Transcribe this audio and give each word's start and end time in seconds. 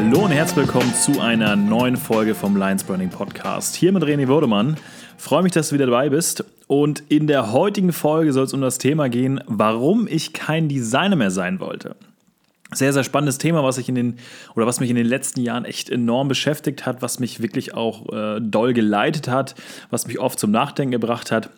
Hallo 0.00 0.26
und 0.26 0.30
herzlich 0.30 0.58
willkommen 0.58 0.94
zu 0.94 1.20
einer 1.20 1.56
neuen 1.56 1.96
Folge 1.96 2.36
vom 2.36 2.56
Lions 2.56 2.84
Branding 2.84 3.10
Podcast. 3.10 3.74
Hier 3.74 3.90
mit 3.90 4.04
René 4.04 4.28
Würdemann. 4.28 4.76
Freue 5.16 5.42
mich, 5.42 5.50
dass 5.50 5.70
du 5.70 5.74
wieder 5.74 5.86
dabei 5.86 6.08
bist. 6.08 6.44
Und 6.68 7.02
in 7.08 7.26
der 7.26 7.50
heutigen 7.50 7.92
Folge 7.92 8.32
soll 8.32 8.44
es 8.44 8.52
um 8.52 8.60
das 8.60 8.78
Thema 8.78 9.08
gehen, 9.08 9.40
warum 9.48 10.06
ich 10.06 10.32
kein 10.32 10.68
Designer 10.68 11.16
mehr 11.16 11.32
sein 11.32 11.58
wollte. 11.58 11.96
Sehr, 12.72 12.92
sehr 12.92 13.02
spannendes 13.02 13.38
Thema, 13.38 13.64
was 13.64 13.76
ich 13.76 13.88
in 13.88 13.96
den 13.96 14.18
oder 14.54 14.66
was 14.68 14.78
mich 14.78 14.88
in 14.88 14.94
den 14.94 15.04
letzten 15.04 15.40
Jahren 15.40 15.64
echt 15.64 15.90
enorm 15.90 16.28
beschäftigt 16.28 16.86
hat, 16.86 17.02
was 17.02 17.18
mich 17.18 17.42
wirklich 17.42 17.74
auch 17.74 18.08
äh, 18.12 18.40
doll 18.40 18.74
geleitet 18.74 19.26
hat, 19.26 19.56
was 19.90 20.06
mich 20.06 20.20
oft 20.20 20.38
zum 20.38 20.52
Nachdenken 20.52 20.92
gebracht 20.92 21.32
hat. 21.32 21.50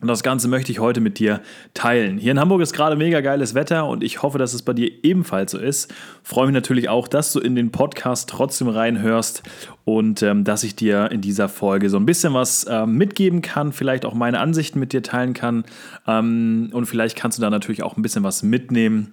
Und 0.00 0.08
das 0.08 0.24
Ganze 0.24 0.48
möchte 0.48 0.72
ich 0.72 0.80
heute 0.80 1.00
mit 1.00 1.18
dir 1.18 1.40
teilen. 1.72 2.18
Hier 2.18 2.32
in 2.32 2.40
Hamburg 2.40 2.60
ist 2.60 2.72
gerade 2.72 2.96
mega 2.96 3.20
geiles 3.20 3.54
Wetter 3.54 3.86
und 3.86 4.02
ich 4.02 4.22
hoffe, 4.22 4.38
dass 4.38 4.52
es 4.52 4.62
bei 4.62 4.72
dir 4.72 4.90
ebenfalls 5.02 5.52
so 5.52 5.58
ist. 5.58 5.94
Freue 6.24 6.46
mich 6.46 6.54
natürlich 6.54 6.88
auch, 6.88 7.06
dass 7.06 7.32
du 7.32 7.38
in 7.38 7.54
den 7.54 7.70
Podcast 7.70 8.28
trotzdem 8.28 8.68
reinhörst 8.68 9.44
und 9.84 10.22
ähm, 10.22 10.42
dass 10.42 10.64
ich 10.64 10.74
dir 10.74 11.10
in 11.12 11.20
dieser 11.20 11.48
Folge 11.48 11.90
so 11.90 11.96
ein 11.96 12.06
bisschen 12.06 12.34
was 12.34 12.66
ähm, 12.68 12.96
mitgeben 12.96 13.40
kann, 13.40 13.72
vielleicht 13.72 14.04
auch 14.04 14.14
meine 14.14 14.40
Ansichten 14.40 14.80
mit 14.80 14.92
dir 14.92 15.02
teilen 15.02 15.32
kann. 15.32 15.64
Ähm, 16.08 16.70
und 16.72 16.86
vielleicht 16.86 17.16
kannst 17.16 17.38
du 17.38 17.42
da 17.42 17.48
natürlich 17.48 17.82
auch 17.84 17.96
ein 17.96 18.02
bisschen 18.02 18.24
was 18.24 18.42
mitnehmen 18.42 19.12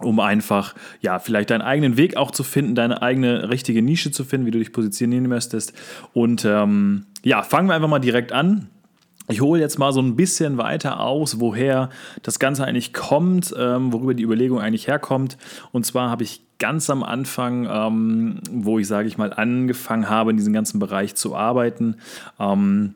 um 0.00 0.20
einfach, 0.20 0.76
ja, 1.00 1.18
vielleicht 1.18 1.50
deinen 1.50 1.62
eigenen 1.62 1.96
Weg 1.96 2.16
auch 2.16 2.30
zu 2.30 2.44
finden, 2.44 2.76
deine 2.76 3.02
eigene 3.02 3.50
richtige 3.50 3.82
Nische 3.82 4.12
zu 4.12 4.22
finden, 4.22 4.46
wie 4.46 4.52
du 4.52 4.60
dich 4.60 4.72
positionieren 4.72 5.26
möchtest. 5.26 5.72
Und 6.12 6.44
ähm, 6.44 7.06
ja, 7.24 7.42
fangen 7.42 7.68
wir 7.68 7.74
einfach 7.74 7.88
mal 7.88 7.98
direkt 7.98 8.30
an. 8.30 8.68
Ich 9.28 9.42
hole 9.42 9.60
jetzt 9.60 9.78
mal 9.78 9.92
so 9.92 10.00
ein 10.00 10.16
bisschen 10.16 10.56
weiter 10.56 11.00
aus, 11.00 11.38
woher 11.38 11.90
das 12.22 12.38
Ganze 12.38 12.64
eigentlich 12.64 12.94
kommt, 12.94 13.54
ähm, 13.58 13.92
worüber 13.92 14.14
die 14.14 14.22
Überlegung 14.22 14.58
eigentlich 14.58 14.86
herkommt. 14.86 15.36
Und 15.70 15.84
zwar 15.84 16.08
habe 16.10 16.22
ich 16.22 16.42
ganz 16.58 16.88
am 16.88 17.02
Anfang, 17.02 17.68
ähm, 17.70 18.40
wo 18.50 18.78
ich, 18.78 18.88
sage 18.88 19.06
ich 19.06 19.18
mal, 19.18 19.32
angefangen 19.32 20.08
habe, 20.08 20.30
in 20.30 20.38
diesem 20.38 20.52
ganzen 20.54 20.78
Bereich 20.78 21.14
zu 21.14 21.36
arbeiten, 21.36 21.96
ähm, 22.40 22.94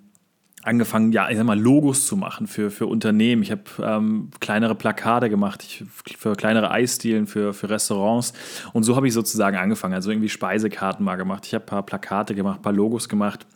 angefangen, 0.62 1.12
ja, 1.12 1.28
ich 1.28 1.36
sag 1.36 1.44
mal, 1.44 1.60
Logos 1.60 2.06
zu 2.06 2.16
machen 2.16 2.46
für, 2.46 2.70
für 2.70 2.86
Unternehmen. 2.86 3.42
Ich 3.42 3.50
habe 3.50 3.62
ähm, 3.82 4.30
kleinere 4.40 4.74
Plakate 4.74 5.28
gemacht, 5.28 5.62
ich, 5.62 5.84
für 6.16 6.34
kleinere 6.34 6.70
Eisdielen, 6.70 7.26
für, 7.26 7.52
für 7.52 7.68
Restaurants. 7.68 8.32
Und 8.72 8.84
so 8.84 8.96
habe 8.96 9.06
ich 9.06 9.12
sozusagen 9.12 9.56
angefangen. 9.56 9.94
Also 9.94 10.10
irgendwie 10.10 10.28
Speisekarten 10.28 11.04
mal 11.04 11.16
gemacht. 11.16 11.46
Ich 11.46 11.54
habe 11.54 11.64
ein 11.64 11.66
paar 11.66 11.82
Plakate 11.82 12.34
gemacht, 12.34 12.60
ein 12.60 12.62
paar 12.62 12.72
Logos 12.72 13.08
gemacht. 13.08 13.46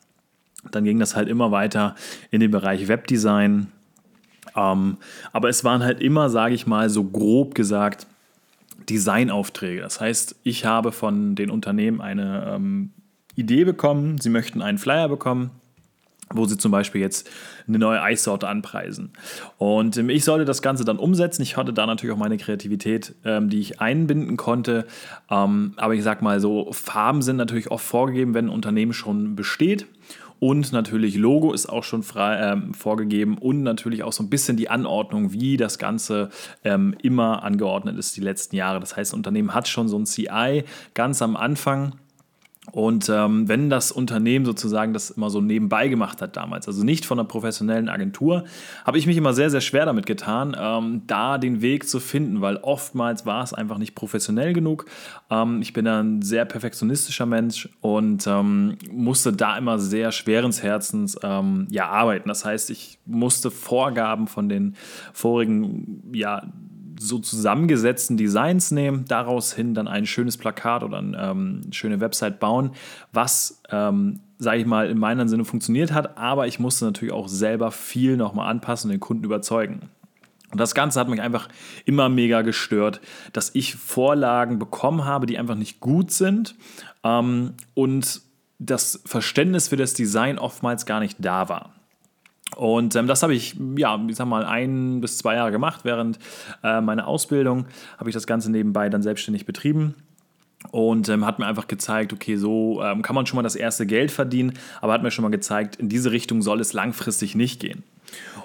Dann 0.70 0.84
ging 0.84 0.98
das 0.98 1.16
halt 1.16 1.28
immer 1.28 1.50
weiter 1.50 1.94
in 2.30 2.40
den 2.40 2.50
Bereich 2.50 2.88
Webdesign. 2.88 3.68
Ähm, 4.54 4.96
aber 5.32 5.48
es 5.48 5.64
waren 5.64 5.82
halt 5.82 6.00
immer, 6.00 6.30
sage 6.30 6.54
ich 6.54 6.66
mal, 6.66 6.88
so 6.90 7.04
grob 7.04 7.54
gesagt, 7.54 8.06
Designaufträge. 8.88 9.80
Das 9.80 10.00
heißt, 10.00 10.36
ich 10.44 10.64
habe 10.64 10.92
von 10.92 11.34
den 11.34 11.50
Unternehmen 11.50 12.00
eine 12.00 12.54
ähm, 12.54 12.90
Idee 13.34 13.64
bekommen, 13.64 14.18
sie 14.18 14.30
möchten 14.30 14.62
einen 14.62 14.78
Flyer 14.78 15.08
bekommen 15.08 15.50
wo 16.30 16.44
sie 16.46 16.58
zum 16.58 16.72
Beispiel 16.72 17.00
jetzt 17.00 17.30
eine 17.68 17.78
neue 17.78 18.02
Eissorte 18.02 18.48
anpreisen. 18.48 19.10
Und 19.58 19.96
ähm, 19.96 20.10
ich 20.10 20.24
sollte 20.24 20.44
das 20.44 20.60
Ganze 20.60 20.84
dann 20.84 20.98
umsetzen. 20.98 21.42
Ich 21.42 21.56
hatte 21.56 21.72
da 21.72 21.86
natürlich 21.86 22.14
auch 22.14 22.18
meine 22.18 22.36
Kreativität, 22.36 23.14
ähm, 23.24 23.48
die 23.48 23.60
ich 23.60 23.80
einbinden 23.80 24.36
konnte. 24.36 24.86
Ähm, 25.30 25.74
aber 25.76 25.94
ich 25.94 26.02
sag 26.02 26.22
mal 26.22 26.40
so, 26.40 26.72
Farben 26.72 27.22
sind 27.22 27.36
natürlich 27.36 27.70
oft 27.70 27.84
vorgegeben, 27.84 28.34
wenn 28.34 28.46
ein 28.46 28.50
Unternehmen 28.50 28.92
schon 28.92 29.36
besteht. 29.36 29.86
Und 30.38 30.72
natürlich 30.72 31.16
Logo 31.16 31.52
ist 31.52 31.66
auch 31.66 31.84
schon 31.84 32.02
frei, 32.02 32.38
ähm, 32.40 32.74
vorgegeben 32.74 33.38
und 33.38 33.62
natürlich 33.62 34.02
auch 34.02 34.12
so 34.12 34.22
ein 34.22 34.30
bisschen 34.30 34.56
die 34.56 34.68
Anordnung, 34.68 35.32
wie 35.32 35.56
das 35.56 35.78
Ganze 35.78 36.30
ähm, 36.64 36.94
immer 37.02 37.42
angeordnet 37.42 37.98
ist 37.98 38.16
die 38.16 38.20
letzten 38.20 38.56
Jahre. 38.56 38.80
Das 38.80 38.96
heißt, 38.96 39.12
das 39.12 39.16
Unternehmen 39.16 39.54
hat 39.54 39.68
schon 39.68 39.88
so 39.88 39.98
ein 39.98 40.04
CI 40.06 40.64
ganz 40.94 41.22
am 41.22 41.36
Anfang 41.36 41.94
und 42.72 43.08
ähm, 43.08 43.48
wenn 43.48 43.70
das 43.70 43.92
Unternehmen 43.92 44.44
sozusagen 44.44 44.92
das 44.92 45.10
immer 45.10 45.30
so 45.30 45.40
nebenbei 45.40 45.88
gemacht 45.88 46.20
hat 46.20 46.36
damals, 46.36 46.66
also 46.66 46.84
nicht 46.84 47.06
von 47.06 47.18
einer 47.18 47.28
professionellen 47.28 47.88
Agentur, 47.88 48.44
habe 48.84 48.98
ich 48.98 49.06
mich 49.06 49.16
immer 49.16 49.34
sehr, 49.34 49.50
sehr 49.50 49.60
schwer 49.60 49.86
damit 49.86 50.06
getan, 50.06 50.56
ähm, 50.58 51.02
da 51.06 51.38
den 51.38 51.62
Weg 51.62 51.88
zu 51.88 52.00
finden, 52.00 52.40
weil 52.40 52.56
oftmals 52.56 53.24
war 53.24 53.42
es 53.42 53.54
einfach 53.54 53.78
nicht 53.78 53.94
professionell 53.94 54.52
genug. 54.52 54.86
Ähm, 55.30 55.62
ich 55.62 55.72
bin 55.72 55.86
ein 55.86 56.22
sehr 56.22 56.44
perfektionistischer 56.44 57.26
Mensch 57.26 57.68
und 57.80 58.26
ähm, 58.26 58.76
musste 58.90 59.32
da 59.32 59.56
immer 59.56 59.78
sehr 59.78 60.12
schweren 60.12 60.46
Herzens 60.52 61.18
ähm, 61.22 61.66
ja, 61.70 61.88
arbeiten. 61.88 62.28
Das 62.28 62.44
heißt, 62.44 62.70
ich 62.70 62.98
musste 63.04 63.50
Vorgaben 63.50 64.28
von 64.28 64.48
den 64.48 64.76
vorigen 65.12 66.02
ja, 66.12 66.42
so 66.98 67.18
zusammengesetzten 67.18 68.16
Designs 68.16 68.70
nehmen, 68.70 69.04
daraus 69.06 69.52
hin 69.52 69.74
dann 69.74 69.88
ein 69.88 70.06
schönes 70.06 70.36
Plakat 70.36 70.82
oder 70.82 70.98
eine 70.98 71.16
ähm, 71.16 71.60
schöne 71.70 72.00
Website 72.00 72.40
bauen, 72.40 72.70
was, 73.12 73.62
ähm, 73.70 74.20
sage 74.38 74.60
ich 74.60 74.66
mal, 74.66 74.88
in 74.88 74.98
meinem 74.98 75.28
Sinne 75.28 75.44
funktioniert 75.44 75.92
hat, 75.92 76.18
aber 76.18 76.46
ich 76.46 76.58
musste 76.58 76.84
natürlich 76.84 77.12
auch 77.12 77.28
selber 77.28 77.70
viel 77.70 78.16
nochmal 78.16 78.50
anpassen 78.50 78.88
und 78.88 78.92
den 78.94 79.00
Kunden 79.00 79.24
überzeugen. 79.24 79.90
Und 80.50 80.60
das 80.60 80.74
Ganze 80.74 81.00
hat 81.00 81.08
mich 81.08 81.20
einfach 81.20 81.48
immer 81.84 82.08
mega 82.08 82.42
gestört, 82.42 83.00
dass 83.32 83.54
ich 83.54 83.74
Vorlagen 83.74 84.58
bekommen 84.58 85.04
habe, 85.04 85.26
die 85.26 85.38
einfach 85.38 85.56
nicht 85.56 85.80
gut 85.80 86.10
sind 86.10 86.54
ähm, 87.04 87.54
und 87.74 88.22
das 88.58 89.02
Verständnis 89.04 89.68
für 89.68 89.76
das 89.76 89.92
Design 89.92 90.38
oftmals 90.38 90.86
gar 90.86 91.00
nicht 91.00 91.18
da 91.20 91.48
war. 91.48 91.75
Und 92.56 92.96
ähm, 92.96 93.06
das 93.06 93.22
habe 93.22 93.34
ich, 93.34 93.54
ja, 93.76 94.00
ich 94.08 94.16
sag 94.16 94.26
mal, 94.26 94.44
ein 94.44 95.00
bis 95.02 95.18
zwei 95.18 95.34
Jahre 95.34 95.52
gemacht. 95.52 95.80
Während 95.84 96.18
äh, 96.64 96.80
meiner 96.80 97.06
Ausbildung 97.06 97.66
habe 97.98 98.08
ich 98.08 98.14
das 98.14 98.26
Ganze 98.26 98.50
nebenbei 98.50 98.88
dann 98.88 99.02
selbstständig 99.02 99.44
betrieben. 99.44 99.94
Und 100.70 101.08
ähm, 101.10 101.26
hat 101.26 101.38
mir 101.38 101.46
einfach 101.46 101.68
gezeigt, 101.68 102.12
okay, 102.12 102.36
so 102.36 102.82
ähm, 102.82 103.02
kann 103.02 103.14
man 103.14 103.26
schon 103.26 103.36
mal 103.36 103.42
das 103.42 103.56
erste 103.56 103.86
Geld 103.86 104.10
verdienen, 104.10 104.54
aber 104.80 104.94
hat 104.94 105.02
mir 105.02 105.10
schon 105.10 105.22
mal 105.22 105.28
gezeigt, 105.28 105.76
in 105.76 105.88
diese 105.88 106.10
Richtung 106.10 106.42
soll 106.42 106.60
es 106.60 106.72
langfristig 106.72 107.34
nicht 107.34 107.60
gehen. 107.60 107.84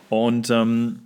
Und 0.10 0.50
ähm, 0.50 1.00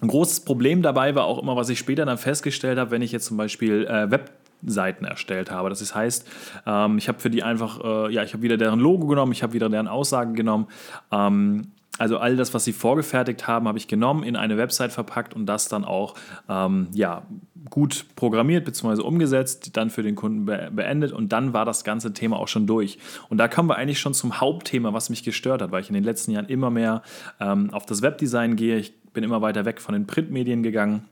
ein 0.00 0.08
großes 0.08 0.40
Problem 0.40 0.80
dabei 0.82 1.14
war 1.14 1.24
auch 1.24 1.40
immer, 1.40 1.56
was 1.56 1.68
ich 1.68 1.78
später 1.78 2.06
dann 2.06 2.18
festgestellt 2.18 2.78
habe, 2.78 2.90
wenn 2.90 3.02
ich 3.02 3.12
jetzt 3.12 3.26
zum 3.26 3.36
Beispiel 3.36 3.86
äh, 3.86 4.10
Webseiten 4.10 5.04
erstellt 5.04 5.50
habe. 5.50 5.68
Das 5.68 5.94
heißt, 5.94 6.26
ähm, 6.66 6.96
ich 6.96 7.08
habe 7.08 7.20
für 7.20 7.30
die 7.30 7.42
einfach, 7.42 7.84
äh, 7.84 8.12
ja, 8.12 8.22
ich 8.22 8.32
habe 8.32 8.42
wieder 8.42 8.56
deren 8.56 8.80
Logo 8.80 9.06
genommen, 9.06 9.32
ich 9.32 9.42
habe 9.42 9.52
wieder 9.52 9.68
deren 9.68 9.88
Aussagen 9.88 10.34
genommen 10.34 10.68
ähm, 11.12 11.68
also 11.98 12.18
all 12.18 12.36
das, 12.36 12.54
was 12.54 12.64
sie 12.64 12.72
vorgefertigt 12.72 13.46
haben, 13.46 13.68
habe 13.68 13.78
ich 13.78 13.88
genommen, 13.88 14.22
in 14.22 14.36
eine 14.36 14.56
Website 14.56 14.92
verpackt 14.92 15.34
und 15.34 15.46
das 15.46 15.68
dann 15.68 15.84
auch 15.84 16.14
ähm, 16.48 16.88
ja, 16.92 17.22
gut 17.70 18.06
programmiert 18.16 18.64
bzw. 18.64 19.02
umgesetzt, 19.02 19.76
dann 19.76 19.90
für 19.90 20.02
den 20.02 20.14
Kunden 20.14 20.44
be 20.44 20.70
beendet 20.72 21.12
und 21.12 21.32
dann 21.32 21.52
war 21.52 21.64
das 21.64 21.84
ganze 21.84 22.12
Thema 22.12 22.38
auch 22.38 22.48
schon 22.48 22.66
durch. 22.66 22.98
Und 23.28 23.38
da 23.38 23.48
kommen 23.48 23.68
wir 23.68 23.76
eigentlich 23.76 24.00
schon 24.00 24.14
zum 24.14 24.40
Hauptthema, 24.40 24.92
was 24.92 25.10
mich 25.10 25.22
gestört 25.22 25.62
hat, 25.62 25.70
weil 25.70 25.82
ich 25.82 25.88
in 25.88 25.94
den 25.94 26.04
letzten 26.04 26.32
Jahren 26.32 26.46
immer 26.46 26.70
mehr 26.70 27.02
ähm, 27.40 27.72
auf 27.72 27.86
das 27.86 28.02
Webdesign 28.02 28.56
gehe. 28.56 28.78
Ich 28.78 28.94
bin 29.12 29.24
immer 29.24 29.42
weiter 29.42 29.64
weg 29.64 29.80
von 29.80 29.94
den 29.94 30.06
Printmedien 30.06 30.62
gegangen 30.62 31.04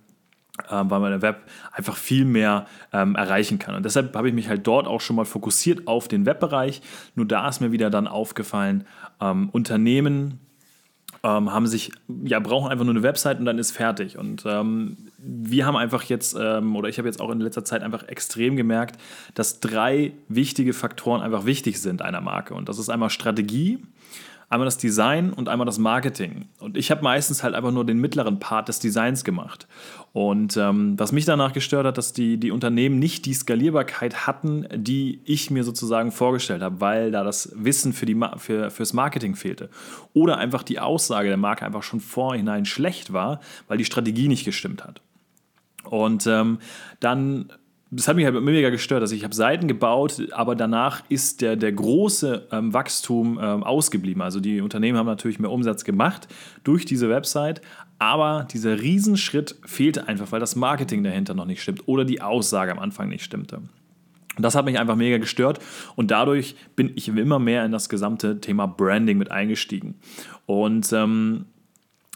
ähm, 0.71 0.89
weil 0.89 1.01
man 1.01 1.13
im 1.13 1.23
Web 1.23 1.43
einfach 1.73 1.97
viel 1.97 2.25
mehr 2.25 2.67
ähm, 2.93 3.17
erreichen 3.17 3.59
kann. 3.59 3.75
Und 3.75 3.85
deshalb 3.85 4.15
habe 4.15 4.29
ich 4.29 4.35
mich 4.35 4.49
halt 4.49 4.65
dort 4.67 4.87
auch 4.87 5.01
schon 5.01 5.17
mal 5.17 5.25
fokussiert 5.25 5.89
auf 5.89 6.07
den 6.07 6.27
Webbereich. 6.27 6.81
Nur 7.17 7.27
da 7.27 7.49
ist 7.49 7.61
mir 7.61 7.73
wieder 7.73 7.91
dann 7.91 8.07
aufgefallen, 8.07 8.85
ähm, 9.21 9.49
Unternehmen 9.51 10.39
ähm, 11.25 11.51
haben 11.53 11.67
sich, 11.67 11.91
ja, 12.23 12.39
brauchen 12.39 12.71
einfach 12.71 12.85
nur 12.85 12.93
eine 12.93 13.03
Website 13.03 13.39
und 13.39 13.47
dann 13.47 13.59
ist 13.59 13.73
fertig. 13.73 14.19
Und 14.19 14.45
ähm, 14.47 14.99
wir 15.17 15.65
haben 15.65 15.77
einfach 15.77 16.03
jetzt, 16.03 16.37
ähm, 16.39 16.77
oder 16.77 16.91
ich 16.91 16.99
habe 16.99 17.09
jetzt 17.09 17.19
auch 17.21 17.31
in 17.31 17.41
letzter 17.41 17.65
Zeit 17.65 17.83
einfach 17.83 18.07
extrem 18.09 18.57
gemerkt, 18.57 19.01
dass 19.35 19.59
drei 19.59 20.13
wichtige 20.29 20.75
Faktoren 20.75 21.23
einfach 21.23 21.47
wichtig 21.47 21.81
sind 21.81 22.03
einer 22.03 22.21
Marke. 22.21 22.55
Und 22.55 22.69
das 22.69 22.79
ist 22.79 22.91
einmal 22.91 23.09
Strategie, 23.09 23.79
einmal 24.55 24.67
das 24.67 24.79
Design 24.79 25.33
und 25.33 25.49
einmal 25.49 25.67
das 25.67 25.79
Marketing. 25.79 26.47
Und 26.61 26.77
ich 26.77 26.91
habe 26.91 27.03
meistens 27.03 27.43
halt 27.43 27.55
einfach 27.55 27.73
nur 27.73 27.85
den 27.85 27.99
mittleren 27.99 28.39
Part 28.39 28.69
des 28.69 28.79
Designs 28.79 29.25
gemacht. 29.25 29.67
Und 30.13 30.57
ähm, 30.57 30.99
was 30.99 31.11
mich 31.11 31.25
danach 31.25 31.53
gestört 31.53 31.87
hat, 31.87 31.99
dass 31.99 32.13
die, 32.13 32.39
die 32.39 32.53
Unternehmen 32.53 33.01
nicht 33.01 33.27
die 33.27 33.35
Skalierbarkeit 33.35 34.29
hatten, 34.29 34.67
die 34.73 35.21
ich 35.25 35.51
mir 35.51 35.65
sozusagen 35.65 36.13
vorgestellt 36.13 36.63
habe, 36.63 36.81
weil 36.81 37.11
da 37.11 37.25
das 37.25 37.53
Wissen 37.57 37.93
für 37.93 38.07
die, 38.07 38.19
für, 38.37 38.71
fürs 38.71 38.93
Marketing 38.93 39.35
fehlte. 39.35 39.71
Oder 40.13 40.39
einfach 40.39 40.63
die 40.63 40.79
Aussage 40.79 41.29
der 41.29 41.37
Marke 41.37 41.67
einfach 41.67 41.83
schon 41.83 42.01
vorhinein 42.01 42.65
schlecht 42.65 43.13
war, 43.13 43.41
weil 43.67 43.79
die 43.79 43.85
Strategie 43.85 44.29
nicht 44.29 44.45
gestimmt 44.45 44.85
hat. 44.85 45.03
Und 45.83 46.27
ähm, 46.29 46.59
dann 47.01 47.53
das 47.97 48.09
hat 48.09 48.17
mich 48.17 48.25
halt 48.25 48.41
mega 48.43 48.71
gestört. 48.71 49.03
Also 49.03 49.15
ich 49.15 49.23
habe 49.23 49.35
Seiten 49.35 49.69
gebaut, 49.69 50.23
aber 50.33 50.57
danach 50.57 51.03
ist 51.09 51.41
der, 51.41 51.55
der 51.55 51.73
große 51.73 52.49
ähm, 52.51 52.75
Wachstum 52.75 53.39
ähm, 53.41 53.63
ausgeblieben. 53.63 54.21
Also 54.21 54.41
die 54.41 54.61
Unternehmen 54.61 54.99
haben 54.99 55.07
natürlich 55.07 55.39
mehr 55.39 55.51
Umsatz 55.51 55.85
gemacht 55.85 56.27
durch 56.65 56.85
diese 56.85 57.09
Website, 57.09 57.61
aber 57.99 58.49
dieser 58.51 58.81
Riesenschritt 58.81 59.57
fehlte 59.65 60.09
einfach, 60.09 60.33
weil 60.33 60.41
das 60.41 60.57
Marketing 60.57 61.05
dahinter 61.05 61.35
noch 61.35 61.47
nicht 61.47 61.63
stimmt 61.63 61.87
oder 61.87 62.05
die 62.05 62.21
Aussage 62.21 62.73
am 62.73 62.81
Anfang 62.81 63.09
nicht 63.09 63.25
stimmte. 63.25 63.63
Das 64.37 64.57
hat 64.57 64.65
mich 64.65 64.81
einfach 64.81 64.97
mega 64.97 65.19
gestört 65.19 65.61
und 65.95 66.11
dadurch 66.11 66.57
bin 66.75 66.91
ich 66.97 67.07
immer 67.07 67.39
mehr 67.39 67.65
in 67.65 67.71
das 67.71 67.89
gesamte 67.89 68.41
Thema 68.41 68.67
Branding 68.67 69.19
mit 69.19 69.31
eingestiegen. 69.31 69.95
Und 70.47 70.93
ähm, 70.93 71.47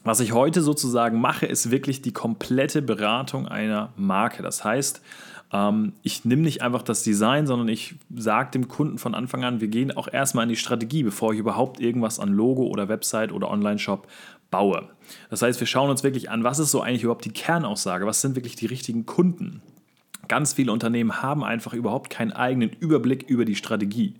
was 0.04 0.20
ich 0.20 0.32
heute 0.32 0.62
sozusagen 0.62 1.20
mache, 1.20 1.46
ist 1.46 1.70
wirklich 1.70 2.02
die 2.02 2.12
komplette 2.12 2.82
Beratung 2.82 3.46
einer 3.48 3.92
Marke. 3.96 4.42
Das 4.42 4.64
heißt, 4.64 5.02
Ähm, 5.50 5.94
ich 6.02 6.26
nehme 6.26 6.42
nicht 6.42 6.60
einfach 6.60 6.82
das 6.82 7.02
Design, 7.02 7.46
sondern 7.46 7.68
ich 7.68 7.94
sage 8.14 8.50
dem 8.50 8.68
Kunden 8.68 8.98
von 8.98 9.14
Anfang 9.14 9.44
an, 9.44 9.62
wir 9.62 9.68
gehen 9.68 9.96
auch 9.96 10.06
erstmal 10.06 10.42
in 10.42 10.50
die 10.50 10.56
Strategie, 10.56 11.02
bevor 11.02 11.32
ich 11.32 11.38
überhaupt 11.38 11.80
irgendwas 11.80 12.18
an 12.20 12.28
Logo 12.28 12.66
oder 12.66 12.90
Website 12.90 13.32
oder 13.32 13.50
Online-Shop 13.50 14.06
baue. 14.50 14.90
Das 15.30 15.40
heißt, 15.40 15.58
wir 15.58 15.66
schauen 15.66 15.88
uns 15.88 16.02
wirklich 16.02 16.28
an, 16.28 16.44
was 16.44 16.58
ist 16.58 16.70
so 16.70 16.82
eigentlich 16.82 17.04
überhaupt 17.04 17.24
die 17.24 17.32
Kernaussage, 17.32 18.04
was 18.04 18.20
sind 18.20 18.36
wirklich 18.36 18.56
die 18.56 18.66
richtigen 18.66 19.06
Kunden. 19.06 19.62
Ganz 20.28 20.52
viele 20.52 20.70
Unternehmen 20.70 21.22
haben 21.22 21.42
einfach 21.42 21.72
überhaupt 21.72 22.10
keinen 22.10 22.32
eigenen 22.32 22.68
Überblick 22.68 23.22
über 23.22 23.46
die 23.46 23.56
Strategie. 23.56 24.16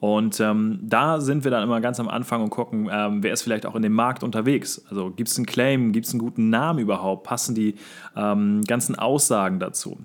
Und 0.00 0.40
ähm, 0.40 0.78
da 0.82 1.20
sind 1.20 1.44
wir 1.44 1.50
dann 1.50 1.62
immer 1.62 1.80
ganz 1.82 2.00
am 2.00 2.08
Anfang 2.08 2.42
und 2.42 2.50
gucken, 2.50 2.88
ähm, 2.90 3.22
wer 3.22 3.32
ist 3.32 3.42
vielleicht 3.42 3.66
auch 3.66 3.74
in 3.74 3.82
dem 3.82 3.92
Markt 3.92 4.24
unterwegs. 4.24 4.82
Also 4.88 5.10
gibt 5.10 5.28
es 5.28 5.36
einen 5.36 5.46
Claim, 5.46 5.92
gibt 5.92 6.06
es 6.06 6.12
einen 6.12 6.20
guten 6.20 6.48
Namen 6.48 6.78
überhaupt, 6.78 7.24
passen 7.24 7.54
die 7.54 7.74
ähm, 8.16 8.62
ganzen 8.64 8.98
Aussagen 8.98 9.60
dazu. 9.60 9.98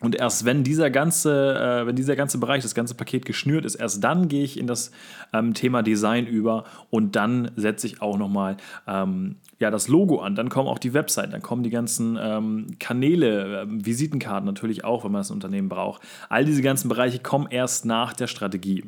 Und 0.00 0.14
erst 0.14 0.44
wenn 0.44 0.62
dieser 0.62 0.90
ganze, 0.90 1.56
äh, 1.56 1.86
wenn 1.86 1.96
dieser 1.96 2.14
ganze 2.14 2.38
Bereich, 2.38 2.62
das 2.62 2.74
ganze 2.74 2.94
Paket 2.94 3.26
geschnürt 3.26 3.64
ist, 3.64 3.74
erst 3.74 4.02
dann 4.04 4.28
gehe 4.28 4.44
ich 4.44 4.56
in 4.56 4.68
das 4.68 4.92
ähm, 5.32 5.54
Thema 5.54 5.82
Design 5.82 6.26
über 6.26 6.64
und 6.88 7.16
dann 7.16 7.50
setze 7.56 7.88
ich 7.88 8.00
auch 8.00 8.16
nochmal 8.16 8.56
ähm, 8.86 9.36
ja, 9.58 9.72
das 9.72 9.88
Logo 9.88 10.20
an. 10.20 10.36
Dann 10.36 10.50
kommen 10.50 10.68
auch 10.68 10.78
die 10.78 10.94
Website, 10.94 11.32
dann 11.32 11.42
kommen 11.42 11.64
die 11.64 11.70
ganzen 11.70 12.16
ähm, 12.20 12.66
Kanäle, 12.78 13.62
äh, 13.62 13.66
Visitenkarten 13.68 14.46
natürlich 14.46 14.84
auch, 14.84 15.04
wenn 15.04 15.10
man 15.10 15.20
das 15.20 15.32
Unternehmen 15.32 15.68
braucht. 15.68 16.00
All 16.28 16.44
diese 16.44 16.62
ganzen 16.62 16.88
Bereiche 16.88 17.18
kommen 17.18 17.48
erst 17.50 17.84
nach 17.84 18.12
der 18.12 18.28
Strategie. 18.28 18.84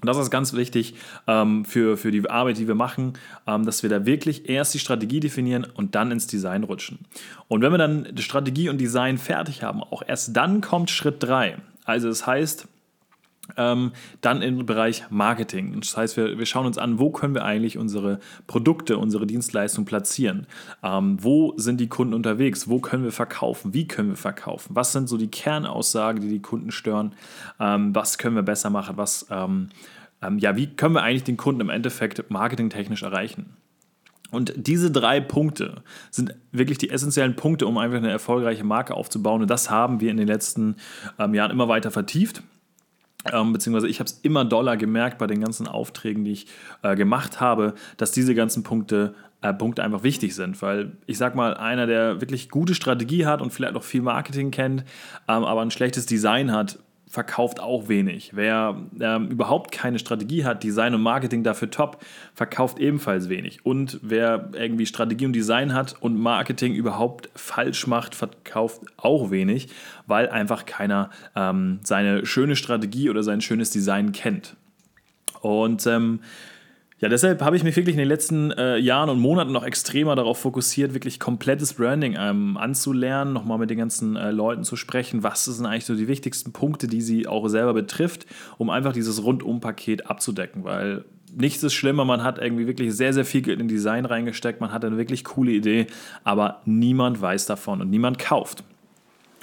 Und 0.00 0.06
das 0.06 0.16
ist 0.16 0.30
ganz 0.30 0.52
wichtig 0.52 0.94
ähm, 1.26 1.64
für, 1.64 1.96
für 1.96 2.10
die 2.10 2.28
Arbeit, 2.28 2.58
die 2.58 2.66
wir 2.66 2.74
machen, 2.74 3.14
ähm, 3.46 3.64
dass 3.64 3.82
wir 3.82 3.90
da 3.90 4.06
wirklich 4.06 4.48
erst 4.48 4.74
die 4.74 4.78
Strategie 4.78 5.20
definieren 5.20 5.66
und 5.74 5.94
dann 5.94 6.10
ins 6.10 6.26
Design 6.26 6.64
rutschen. 6.64 6.98
Und 7.48 7.62
wenn 7.62 7.72
wir 7.72 7.78
dann 7.78 8.08
Strategie 8.18 8.68
und 8.68 8.78
Design 8.78 9.18
fertig 9.18 9.62
haben, 9.62 9.82
auch 9.82 10.02
erst 10.06 10.36
dann 10.36 10.60
kommt 10.60 10.90
Schritt 10.90 11.22
3. 11.22 11.56
Also 11.84 12.08
das 12.08 12.26
heißt, 12.26 12.68
ähm, 13.56 13.92
dann 14.20 14.42
im 14.42 14.66
Bereich 14.66 15.04
Marketing. 15.10 15.80
Das 15.80 15.96
heißt, 15.96 16.16
wir, 16.16 16.38
wir 16.38 16.46
schauen 16.46 16.66
uns 16.66 16.78
an, 16.78 16.98
wo 16.98 17.10
können 17.10 17.34
wir 17.34 17.44
eigentlich 17.44 17.78
unsere 17.78 18.20
Produkte, 18.46 18.98
unsere 18.98 19.26
Dienstleistungen 19.26 19.86
platzieren? 19.86 20.46
Ähm, 20.82 21.18
wo 21.20 21.54
sind 21.56 21.80
die 21.80 21.88
Kunden 21.88 22.14
unterwegs? 22.14 22.68
Wo 22.68 22.80
können 22.80 23.04
wir 23.04 23.12
verkaufen? 23.12 23.74
Wie 23.74 23.86
können 23.86 24.10
wir 24.10 24.16
verkaufen? 24.16 24.74
Was 24.74 24.92
sind 24.92 25.08
so 25.08 25.16
die 25.16 25.30
Kernaussagen, 25.30 26.20
die 26.20 26.28
die 26.28 26.42
Kunden 26.42 26.70
stören? 26.70 27.14
Ähm, 27.58 27.94
was 27.94 28.18
können 28.18 28.36
wir 28.36 28.42
besser 28.42 28.70
machen? 28.70 28.96
Was, 28.96 29.26
ähm, 29.30 29.70
ähm, 30.22 30.38
ja, 30.38 30.56
wie 30.56 30.66
können 30.68 30.94
wir 30.94 31.02
eigentlich 31.02 31.24
den 31.24 31.36
Kunden 31.36 31.60
im 31.60 31.70
Endeffekt 31.70 32.30
marketingtechnisch 32.30 33.02
erreichen? 33.02 33.56
Und 34.30 34.52
diese 34.56 34.90
drei 34.90 35.20
Punkte 35.20 35.82
sind 36.10 36.34
wirklich 36.52 36.78
die 36.78 36.90
essentiellen 36.90 37.34
Punkte, 37.34 37.66
um 37.66 37.78
einfach 37.78 37.98
eine 37.98 38.10
erfolgreiche 38.10 38.64
Marke 38.64 38.94
aufzubauen. 38.94 39.42
Und 39.42 39.50
das 39.50 39.70
haben 39.70 40.00
wir 40.00 40.10
in 40.10 40.16
den 40.16 40.28
letzten 40.28 40.76
ähm, 41.18 41.34
Jahren 41.34 41.50
immer 41.50 41.68
weiter 41.68 41.90
vertieft. 41.90 42.42
Ähm, 43.30 43.52
beziehungsweise 43.52 43.88
ich 43.88 44.00
habe 44.00 44.08
es 44.08 44.18
immer 44.22 44.44
doller 44.44 44.76
gemerkt 44.76 45.18
bei 45.18 45.26
den 45.26 45.40
ganzen 45.40 45.68
Aufträgen, 45.68 46.24
die 46.24 46.32
ich 46.32 46.46
äh, 46.82 46.96
gemacht 46.96 47.40
habe, 47.40 47.74
dass 47.96 48.12
diese 48.12 48.34
ganzen 48.34 48.62
Punkte, 48.62 49.14
äh, 49.42 49.52
Punkte 49.52 49.82
einfach 49.82 50.02
wichtig 50.02 50.34
sind. 50.34 50.60
Weil 50.62 50.92
ich 51.06 51.18
sag 51.18 51.34
mal, 51.34 51.54
einer, 51.54 51.86
der 51.86 52.20
wirklich 52.20 52.48
gute 52.48 52.74
Strategie 52.74 53.26
hat 53.26 53.42
und 53.42 53.52
vielleicht 53.52 53.76
auch 53.76 53.82
viel 53.82 54.02
Marketing 54.02 54.50
kennt, 54.50 54.84
ähm, 55.28 55.44
aber 55.44 55.60
ein 55.60 55.70
schlechtes 55.70 56.06
Design 56.06 56.52
hat, 56.52 56.78
verkauft 57.10 57.58
auch 57.58 57.88
wenig. 57.88 58.30
Wer 58.34 58.80
ähm, 59.00 59.26
überhaupt 59.26 59.72
keine 59.72 59.98
Strategie 59.98 60.44
hat, 60.44 60.62
Design 60.62 60.94
und 60.94 61.02
Marketing 61.02 61.42
dafür 61.42 61.68
top, 61.68 62.00
verkauft 62.34 62.78
ebenfalls 62.78 63.28
wenig. 63.28 63.66
Und 63.66 63.98
wer 64.00 64.50
irgendwie 64.52 64.86
Strategie 64.86 65.26
und 65.26 65.32
Design 65.32 65.74
hat 65.74 65.96
und 66.00 66.16
Marketing 66.16 66.72
überhaupt 66.72 67.28
falsch 67.34 67.88
macht, 67.88 68.14
verkauft 68.14 68.82
auch 68.96 69.32
wenig, 69.32 69.70
weil 70.06 70.28
einfach 70.28 70.66
keiner 70.66 71.10
ähm, 71.34 71.80
seine 71.82 72.24
schöne 72.26 72.54
Strategie 72.54 73.10
oder 73.10 73.24
sein 73.24 73.40
schönes 73.40 73.70
Design 73.70 74.12
kennt. 74.12 74.54
Und 75.40 75.88
ähm, 75.88 76.20
ja, 77.00 77.08
deshalb 77.08 77.40
habe 77.42 77.56
ich 77.56 77.64
mich 77.64 77.76
wirklich 77.76 77.94
in 77.94 77.98
den 77.98 78.08
letzten 78.08 78.50
äh, 78.50 78.76
Jahren 78.76 79.08
und 79.08 79.20
Monaten 79.20 79.52
noch 79.52 79.64
extremer 79.64 80.16
darauf 80.16 80.38
fokussiert, 80.38 80.92
wirklich 80.92 81.18
komplettes 81.18 81.74
Branding 81.74 82.14
ähm, 82.18 82.58
anzulernen, 82.58 83.32
nochmal 83.32 83.56
mit 83.56 83.70
den 83.70 83.78
ganzen 83.78 84.16
äh, 84.16 84.30
Leuten 84.30 84.64
zu 84.64 84.76
sprechen, 84.76 85.22
was 85.22 85.46
sind 85.46 85.64
eigentlich 85.64 85.86
so 85.86 85.94
die 85.94 86.08
wichtigsten 86.08 86.52
Punkte, 86.52 86.88
die 86.88 87.00
sie 87.00 87.26
auch 87.26 87.48
selber 87.48 87.72
betrifft, 87.72 88.26
um 88.58 88.68
einfach 88.68 88.92
dieses 88.92 89.24
Rundum-Paket 89.24 90.10
abzudecken, 90.10 90.64
weil 90.64 91.06
nichts 91.34 91.62
ist 91.62 91.72
schlimmer, 91.72 92.04
man 92.04 92.22
hat 92.22 92.38
irgendwie 92.38 92.66
wirklich 92.66 92.94
sehr, 92.94 93.14
sehr 93.14 93.24
viel 93.24 93.40
Geld 93.40 93.60
in 93.60 93.68
Design 93.68 94.04
reingesteckt, 94.04 94.60
man 94.60 94.72
hat 94.72 94.84
eine 94.84 94.98
wirklich 94.98 95.24
coole 95.24 95.52
Idee, 95.52 95.86
aber 96.22 96.60
niemand 96.66 97.22
weiß 97.22 97.46
davon 97.46 97.80
und 97.80 97.88
niemand 97.88 98.18
kauft. 98.18 98.62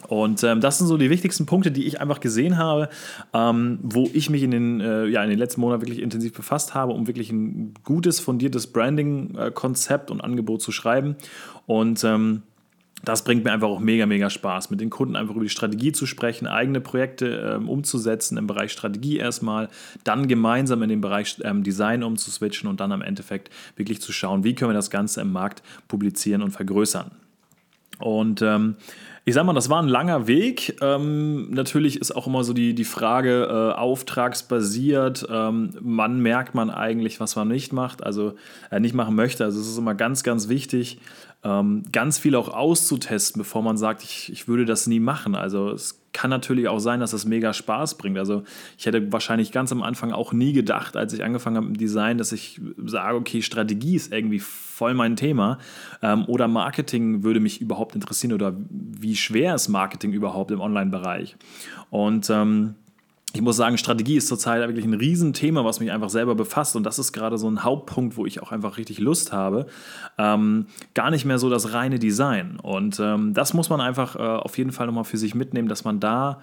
Und 0.08 0.44
ähm, 0.44 0.62
das 0.62 0.78
sind 0.78 0.88
so 0.88 0.98
die 0.98 1.10
wichtigsten 1.10 1.46
Punkte, 1.46 1.72
die 1.72 1.86
ich 1.86 2.00
einfach 2.00 2.20
gesehen 2.20 2.58
habe, 2.58 2.90
ähm, 3.34 3.80
wo 3.82 4.10
ich 4.14 4.30
mich 4.30 4.44
in 4.44 4.52
den, 4.52 4.80
äh, 4.80 5.06
ja, 5.08 5.24
in 5.24 5.30
den 5.30 5.40
letzten 5.40 5.62
Monaten 5.62 5.82
wirklich 5.82 6.02
intensiv 6.02 6.34
befasst 6.34 6.74
habe, 6.74 6.94
um 6.94 7.08
wirklich 7.08 7.32
ein 7.32 7.74
gutes, 7.84 8.20
fundiertes 8.20 8.68
Branding-Konzept 8.68 10.12
und 10.12 10.22
Angebot 10.22 10.62
zu 10.62 10.72
schreiben. 10.72 11.16
Und 11.66 12.04
ähm, 12.04 12.44
das 13.04 13.24
bringt 13.24 13.44
mir 13.44 13.52
einfach 13.52 13.68
auch 13.68 13.80
mega, 13.80 14.06
mega 14.06 14.30
Spaß, 14.30 14.72
mit 14.72 14.82
den 14.82 14.90
Kunden 14.90 15.16
einfach 15.16 15.36
über 15.36 15.44
die 15.44 15.50
Strategie 15.50 15.92
zu 15.92 16.06
sprechen, 16.06 16.48
eigene 16.48 16.82
Projekte 16.82 17.56
ähm, 17.56 17.70
umzusetzen 17.70 18.38
im 18.38 18.48
Bereich 18.48 18.72
Strategie 18.72 19.18
erstmal, 19.18 19.70
dann 20.04 20.28
gemeinsam 20.28 20.82
in 20.84 20.90
den 20.90 21.02
Bereich 21.02 21.38
ähm, 21.44 21.64
Design 21.64 22.04
umzuswitchen 22.04 22.68
und 22.68 22.80
dann 22.80 22.92
am 22.92 23.02
Endeffekt 23.02 23.52
wirklich 23.76 24.02
zu 24.02 24.12
schauen, 24.12 24.44
wie 24.44 24.56
können 24.56 24.72
wir 24.72 24.76
das 24.76 24.90
Ganze 24.90 25.22
im 25.22 25.32
Markt 25.32 25.62
publizieren 25.88 26.42
und 26.42 26.52
vergrößern. 26.52 27.12
Und 28.00 28.42
ähm, 28.42 28.76
ich 29.26 29.34
sag 29.34 29.46
mal, 29.46 29.54
das 29.54 29.70
war 29.70 29.82
ein 29.82 29.90
langer 29.90 30.28
Weg. 30.28 30.78
Ähm, 30.82 31.52
natürlich 31.52 32.00
ist 32.00 32.16
auch 32.16 32.28
immer 32.28 32.46
so 32.46 32.54
die, 32.54 32.74
die 32.74 32.86
Frage, 32.86 33.44
äh, 33.44 33.78
auftragsbasiert. 33.78 35.28
Ähm, 35.30 35.72
wann 35.82 36.22
merkt 36.22 36.56
man 36.56 36.70
eigentlich, 36.70 37.20
was 37.20 37.36
man 37.36 37.50
nicht 37.50 37.74
macht, 37.74 38.04
also 38.04 38.36
äh, 38.72 38.80
nicht 38.80 38.96
machen 38.96 39.16
möchte. 39.16 39.44
Also 39.44 39.60
es 39.60 39.68
ist 39.68 39.78
immer 39.78 39.96
ganz, 39.96 40.24
ganz 40.24 40.48
wichtig, 40.48 41.00
ähm, 41.44 41.84
ganz 41.92 42.18
viel 42.18 42.36
auch 42.36 42.48
auszutesten, 42.48 43.42
bevor 43.42 43.62
man 43.62 43.78
sagt, 43.78 44.02
ich, 44.04 44.32
ich 44.32 44.48
würde 44.48 44.66
das 44.66 44.88
nie 44.88 45.02
machen. 45.02 45.36
Also 45.36 45.72
es 45.72 46.00
kann 46.18 46.32
natürlich 46.32 46.68
auch 46.68 46.80
sein, 46.80 47.00
dass 47.00 47.12
das 47.12 47.26
mega 47.26 47.54
Spaß 47.54 48.00
bringt. 48.00 48.18
Also 48.18 48.42
ich 48.76 48.88
hätte 48.88 49.12
wahrscheinlich 49.12 49.52
ganz 49.52 49.72
am 49.72 49.84
Anfang 49.84 50.12
auch 50.12 50.34
nie 50.34 50.52
gedacht, 50.52 50.98
als 50.98 51.14
ich 51.14 51.24
angefangen 51.24 51.58
habe 51.58 51.68
im 51.68 51.78
Design, 51.78 52.18
dass 52.18 52.32
ich 52.32 52.60
sage, 52.86 53.18
okay, 53.18 53.44
Strategie 53.44 53.96
ist 53.96 54.12
irgendwie 54.12 54.40
voll 54.40 54.96
mein 54.96 55.16
Thema 55.16 55.60
ähm, 56.02 56.26
oder 56.26 56.48
Marketing 56.48 57.22
würde 57.22 57.40
mich 57.40 57.62
überhaupt 57.62 57.94
interessieren 57.94 58.34
oder 58.34 58.56
wie 58.72 59.16
schwer 59.16 59.54
ist 59.54 59.68
Marketing 59.68 60.12
überhaupt 60.12 60.50
im 60.50 60.60
Online-Bereich. 60.60 61.36
Und 61.92 62.32
ähm, 62.32 62.74
ich 63.34 63.42
muss 63.42 63.58
sagen, 63.58 63.78
Strategie 63.78 64.18
ist 64.18 64.28
zurzeit 64.28 64.68
wirklich 64.68 64.86
ein 64.86 64.94
Riesenthema, 64.94 65.66
was 65.66 65.80
mich 65.80 65.92
einfach 65.92 66.10
selber 66.10 66.34
befasst. 66.34 66.76
Und 66.76 66.84
das 66.84 66.98
ist 66.98 67.12
gerade 67.12 67.38
so 67.38 67.50
ein 67.50 67.64
Hauptpunkt, 67.64 68.18
wo 68.18 68.26
ich 68.26 68.42
auch 68.42 68.52
einfach 68.52 68.78
richtig 68.78 69.00
Lust 69.00 69.32
habe. 69.32 69.68
Ähm, 70.18 70.68
gar 70.94 71.12
nicht 71.12 71.26
mehr 71.26 71.38
so 71.38 71.50
das 71.50 71.74
reine 71.74 72.00
Design. 72.00 72.58
Und 72.62 73.00
ähm, 73.00 73.34
das 73.34 73.54
muss 73.54 73.70
man 73.70 73.82
einfach 73.82 74.16
äh, 74.16 74.20
auf 74.20 74.58
jeden 74.58 74.72
Fall 74.72 74.88
nochmal 74.88 75.04
für 75.04 75.18
sich 75.18 75.36
mitnehmen, 75.36 75.68
dass 75.68 75.84
man 75.84 76.00
da, 76.00 76.40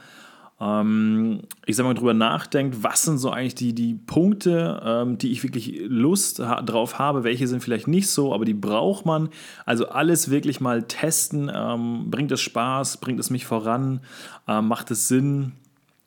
ähm, 0.60 1.40
ich 1.64 1.74
sag 1.74 1.84
mal, 1.84 1.94
drüber 1.94 2.14
nachdenkt, 2.14 2.82
was 2.82 3.02
sind 3.02 3.16
so 3.16 3.30
eigentlich 3.30 3.54
die, 3.54 3.74
die 3.74 3.94
Punkte, 3.94 4.80
ähm, 4.84 5.16
die 5.16 5.32
ich 5.32 5.42
wirklich 5.42 5.80
Lust 5.88 6.38
ha 6.40 6.60
drauf 6.60 6.98
habe, 6.98 7.24
welche 7.24 7.48
sind 7.48 7.62
vielleicht 7.62 7.88
nicht 7.88 8.10
so, 8.10 8.34
aber 8.34 8.44
die 8.44 8.54
braucht 8.54 9.06
man. 9.06 9.30
Also 9.64 9.88
alles 9.88 10.30
wirklich 10.30 10.60
mal 10.60 10.82
testen. 10.82 11.50
Ähm, 11.52 12.10
bringt 12.10 12.30
es 12.30 12.42
Spaß? 12.42 12.98
Bringt 12.98 13.18
es 13.20 13.30
mich 13.30 13.46
voran? 13.46 14.00
Ähm, 14.46 14.68
macht 14.68 14.90
es 14.90 15.08
Sinn? 15.08 15.52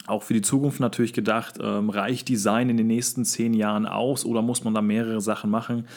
Auch 0.08 0.24
für 0.24 0.34
die 0.34 0.42
Zukunft 0.42 0.80
natürlich 0.80 1.14
gedacht, 1.14 1.56
ähm, 1.62 1.90
reicht 1.90 2.30
Design 2.30 2.70
in 2.70 2.78
den 2.78 2.88
nächsten 2.88 3.26
zehn 3.26 3.54
Jahren 3.54 3.86
aus 3.86 4.26
oder 4.26 4.42
muss 4.42 4.64
man 4.64 4.74
da 4.74 4.82
mehrere 4.82 5.22
Sachen 5.22 5.50
machen? 5.50 5.88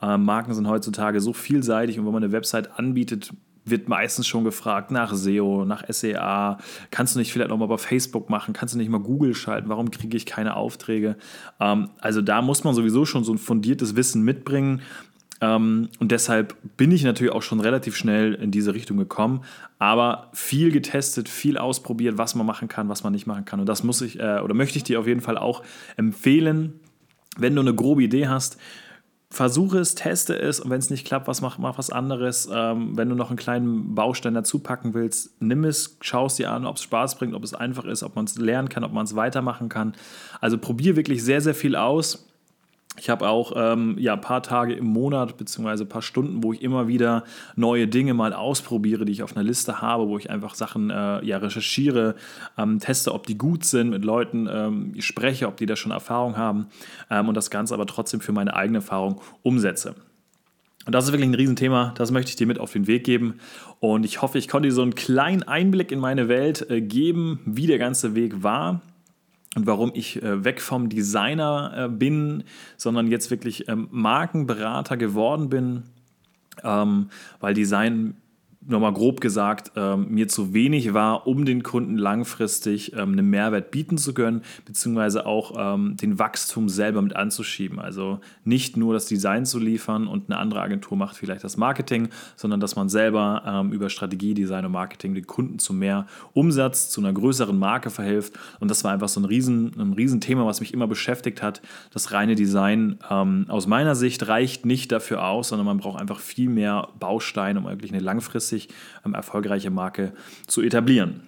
Ähm, 0.00 0.24
Marken 0.24 0.54
sind 0.54 0.68
heutzutage 0.68 1.20
so 1.20 1.32
vielseitig 1.32 1.98
und 1.98 2.06
wenn 2.06 2.12
man 2.12 2.22
eine 2.22 2.32
Website 2.32 2.78
anbietet, 2.78 3.32
wird 3.66 3.88
meistens 3.88 4.26
schon 4.28 4.44
gefragt 4.44 4.92
nach 4.92 5.12
SEO, 5.12 5.64
nach 5.64 5.82
SEA. 5.88 6.58
Kannst 6.92 7.14
du 7.14 7.18
nicht 7.18 7.32
vielleicht 7.32 7.50
noch 7.50 7.58
mal 7.58 7.66
bei 7.66 7.78
Facebook 7.78 8.30
machen? 8.30 8.54
Kannst 8.54 8.74
du 8.74 8.78
nicht 8.78 8.88
mal 8.88 9.00
Google 9.00 9.34
schalten? 9.34 9.68
Warum 9.68 9.90
kriege 9.90 10.16
ich 10.16 10.24
keine 10.24 10.54
Aufträge? 10.54 11.16
Ähm, 11.58 11.90
also 11.98 12.22
da 12.22 12.42
muss 12.42 12.62
man 12.62 12.74
sowieso 12.74 13.04
schon 13.04 13.24
so 13.24 13.32
ein 13.32 13.38
fundiertes 13.38 13.96
Wissen 13.96 14.22
mitbringen. 14.22 14.82
Ähm, 15.40 15.88
und 15.98 16.12
deshalb 16.12 16.56
bin 16.76 16.90
ich 16.92 17.04
natürlich 17.04 17.32
auch 17.32 17.42
schon 17.42 17.60
relativ 17.60 17.96
schnell 17.96 18.34
in 18.34 18.50
diese 18.50 18.74
Richtung 18.74 18.96
gekommen, 18.96 19.42
aber 19.78 20.30
viel 20.32 20.72
getestet, 20.72 21.28
viel 21.28 21.58
ausprobiert, 21.58 22.18
was 22.18 22.34
man 22.34 22.46
machen 22.46 22.68
kann, 22.68 22.88
was 22.88 23.04
man 23.04 23.12
nicht 23.12 23.26
machen 23.26 23.44
kann. 23.44 23.60
Und 23.60 23.68
das 23.68 23.82
muss 23.82 24.00
ich 24.00 24.18
äh, 24.18 24.40
oder 24.40 24.54
möchte 24.54 24.78
ich 24.78 24.84
dir 24.84 24.98
auf 24.98 25.06
jeden 25.06 25.20
Fall 25.20 25.36
auch 25.36 25.62
empfehlen, 25.96 26.80
wenn 27.36 27.54
du 27.54 27.60
eine 27.60 27.74
grobe 27.74 28.02
Idee 28.02 28.28
hast. 28.28 28.58
Versuche 29.28 29.80
es, 29.80 29.96
teste 29.96 30.38
es 30.38 30.60
und 30.60 30.70
wenn 30.70 30.78
es 30.78 30.88
nicht 30.88 31.04
klappt, 31.04 31.26
was 31.26 31.42
mach, 31.42 31.58
mach 31.58 31.76
was 31.78 31.90
anderes. 31.90 32.48
Ähm, 32.50 32.96
wenn 32.96 33.08
du 33.08 33.16
noch 33.16 33.28
einen 33.28 33.36
kleinen 33.36 33.94
Baustein 33.94 34.34
dazu 34.34 34.60
packen 34.60 34.94
willst, 34.94 35.42
nimm 35.42 35.64
es, 35.64 35.98
schau 36.00 36.26
es 36.26 36.36
dir 36.36 36.52
an, 36.52 36.64
ob 36.64 36.76
es 36.76 36.82
Spaß 36.84 37.18
bringt, 37.18 37.34
ob 37.34 37.42
es 37.42 37.52
einfach 37.52 37.84
ist, 37.84 38.04
ob 38.04 38.14
man 38.14 38.24
es 38.24 38.38
lernen 38.38 38.68
kann, 38.68 38.84
ob 38.84 38.92
man 38.92 39.04
es 39.04 39.16
weitermachen 39.16 39.68
kann. 39.68 39.94
Also 40.40 40.56
probier 40.58 40.96
wirklich 40.96 41.24
sehr, 41.24 41.40
sehr 41.40 41.56
viel 41.56 41.74
aus 41.74 42.26
Ich 42.98 43.10
habe 43.10 43.28
auch 43.28 43.52
ähm, 43.56 43.96
ja, 43.98 44.14
ein 44.14 44.20
paar 44.20 44.42
Tage 44.42 44.74
im 44.74 44.86
Monat, 44.86 45.36
beziehungsweise 45.36 45.84
ein 45.84 45.88
paar 45.88 46.02
Stunden, 46.02 46.42
wo 46.42 46.52
ich 46.52 46.62
immer 46.62 46.88
wieder 46.88 47.24
neue 47.54 47.88
Dinge 47.88 48.14
mal 48.14 48.32
ausprobiere, 48.32 49.04
die 49.04 49.12
ich 49.12 49.22
auf 49.22 49.36
einer 49.36 49.44
Liste 49.44 49.80
habe, 49.80 50.08
wo 50.08 50.16
ich 50.18 50.30
einfach 50.30 50.54
Sachen 50.54 50.90
äh, 50.90 51.24
ja, 51.24 51.38
recherchiere, 51.38 52.14
ähm, 52.56 52.78
teste, 52.78 53.12
ob 53.12 53.26
die 53.26 53.36
gut 53.36 53.64
sind, 53.64 53.90
mit 53.90 54.04
Leuten 54.04 54.48
ähm, 54.50 54.94
spreche, 55.00 55.46
ob 55.46 55.56
die 55.58 55.66
da 55.66 55.76
schon 55.76 55.92
Erfahrung 55.92 56.36
haben 56.36 56.68
ähm, 57.10 57.28
und 57.28 57.36
das 57.36 57.50
Ganze 57.50 57.74
aber 57.74 57.86
trotzdem 57.86 58.20
für 58.20 58.32
meine 58.32 58.54
eigene 58.54 58.78
Erfahrung 58.78 59.20
umsetze. 59.42 59.94
Und 60.86 60.94
das 60.94 61.06
ist 61.06 61.12
wirklich 61.12 61.28
ein 61.28 61.34
Riesenthema, 61.34 61.92
das 61.96 62.12
möchte 62.12 62.30
ich 62.30 62.36
dir 62.36 62.46
mit 62.46 62.60
auf 62.60 62.72
den 62.72 62.86
Weg 62.86 63.04
geben. 63.04 63.40
Und 63.80 64.04
ich 64.04 64.22
hoffe, 64.22 64.38
ich 64.38 64.46
konnte 64.46 64.68
dir 64.68 64.74
so 64.74 64.82
einen 64.82 64.94
kleinen 64.94 65.42
Einblick 65.42 65.90
in 65.90 65.98
meine 65.98 66.28
Welt 66.28 66.70
äh, 66.70 66.80
geben, 66.80 67.40
wie 67.44 67.66
der 67.66 67.78
ganze 67.78 68.14
Weg 68.14 68.42
war 68.42 68.82
und 69.56 69.66
warum 69.66 69.90
ich 69.94 70.22
äh, 70.22 70.44
weg 70.44 70.60
vom 70.60 70.90
Designer 70.90 71.72
äh, 71.76 71.88
bin, 71.88 72.44
sondern 72.76 73.08
jetzt 73.08 73.30
wirklich 73.30 73.68
ähm, 73.68 73.88
Markenberater 73.90 74.98
geworden 74.98 75.48
bin, 75.48 75.84
ähm, 76.62 77.08
weil 77.40 77.54
Design 77.54 78.14
nochmal 78.68 78.92
grob 78.92 79.20
gesagt, 79.20 79.72
ähm, 79.76 80.08
mir 80.10 80.28
zu 80.28 80.52
wenig 80.52 80.92
war, 80.92 81.26
um 81.26 81.44
den 81.44 81.62
Kunden 81.62 81.96
langfristig 81.96 82.92
ähm, 82.94 83.12
einen 83.12 83.30
Mehrwert 83.30 83.70
bieten 83.70 83.98
zu 83.98 84.12
können, 84.12 84.42
beziehungsweise 84.64 85.26
auch 85.26 85.52
ähm, 85.56 85.96
den 85.96 86.18
Wachstum 86.18 86.68
selber 86.68 87.02
mit 87.02 87.14
anzuschieben. 87.14 87.78
Also 87.78 88.20
nicht 88.44 88.76
nur 88.76 88.94
das 88.94 89.06
Design 89.06 89.46
zu 89.46 89.58
liefern 89.58 90.08
und 90.08 90.28
eine 90.28 90.38
andere 90.38 90.60
Agentur 90.60 90.96
macht 90.96 91.16
vielleicht 91.16 91.44
das 91.44 91.56
Marketing, 91.56 92.08
sondern 92.34 92.60
dass 92.60 92.76
man 92.76 92.88
selber 92.88 93.42
ähm, 93.46 93.72
über 93.72 93.88
Strategie, 93.88 94.34
Design 94.34 94.64
und 94.64 94.72
Marketing 94.72 95.14
den 95.14 95.26
Kunden 95.26 95.58
zu 95.58 95.72
mehr 95.72 96.06
Umsatz, 96.32 96.90
zu 96.90 97.00
einer 97.00 97.12
größeren 97.12 97.56
Marke 97.56 97.90
verhilft. 97.90 98.34
Und 98.58 98.70
das 98.70 98.82
war 98.82 98.92
einfach 98.92 99.08
so 99.08 99.20
ein 99.20 99.24
riesen, 99.24 99.72
ein 99.78 99.92
riesen 99.92 100.20
Thema, 100.20 100.44
was 100.46 100.60
mich 100.60 100.74
immer 100.74 100.88
beschäftigt 100.88 101.42
hat. 101.42 101.62
Das 101.92 102.12
reine 102.12 102.34
Design 102.34 102.98
ähm, 103.08 103.46
aus 103.48 103.66
meiner 103.66 103.94
Sicht 103.94 104.26
reicht 104.26 104.66
nicht 104.66 104.90
dafür 104.90 105.24
aus, 105.26 105.48
sondern 105.48 105.66
man 105.66 105.78
braucht 105.78 106.00
einfach 106.00 106.18
viel 106.18 106.48
mehr 106.48 106.88
Bausteine, 106.98 107.60
um 107.60 107.66
wirklich 107.66 107.92
eine 107.92 108.02
langfristige 108.02 108.55
langfristig 108.56 108.68
ähm, 109.04 109.14
erfolgreiche 109.14 109.70
Marke 109.70 110.12
zu 110.46 110.62
etablieren. 110.62 111.22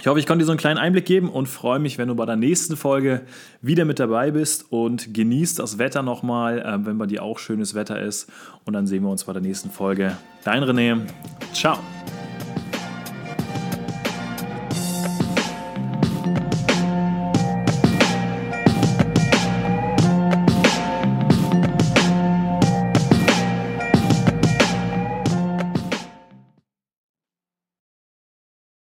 Ich 0.00 0.08
hoffe, 0.08 0.18
ich 0.18 0.26
konnte 0.26 0.42
dir 0.42 0.46
so 0.46 0.52
einen 0.52 0.58
kleinen 0.58 0.78
Einblick 0.78 1.04
geben 1.04 1.28
und 1.28 1.46
freue 1.46 1.78
mich, 1.78 1.96
wenn 1.96 2.08
du 2.08 2.16
bei 2.16 2.26
der 2.26 2.34
nächsten 2.34 2.76
Folge 2.76 3.20
wieder 3.60 3.84
mit 3.84 4.00
dabei 4.00 4.32
bist 4.32 4.72
und 4.72 5.14
genießt 5.14 5.60
das 5.60 5.78
Wetter 5.78 6.02
nochmal, 6.02 6.58
äh, 6.58 6.86
wenn 6.86 6.98
bei 6.98 7.06
dir 7.06 7.22
auch 7.22 7.38
schönes 7.38 7.74
Wetter 7.74 8.00
ist. 8.00 8.30
Und 8.64 8.72
dann 8.72 8.86
sehen 8.86 9.04
wir 9.04 9.10
uns 9.10 9.24
bei 9.24 9.32
der 9.32 9.42
nächsten 9.42 9.70
Folge. 9.70 10.16
Dein 10.44 10.64
René. 10.64 11.00
Ciao. 11.52 11.78